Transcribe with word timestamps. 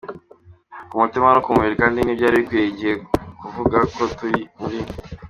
ku 0.89 0.95
mutima 1.01 1.27
no 1.35 1.41
ku 1.45 1.49
mubiri, 1.55 1.75
kandi 1.81 1.97
ntibyari 2.01 2.39
bikwiye 2.41 2.65
igihe 2.69 2.93
tuvuga 3.41 3.77
ko 3.95 4.01
turi 4.17 4.39
muri 4.59 4.79